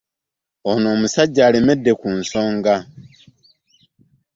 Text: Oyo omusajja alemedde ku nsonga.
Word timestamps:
Oyo 0.71 0.87
omusajja 0.95 1.41
alemedde 1.45 1.91
ku 2.01 2.07
nsonga. 2.19 2.75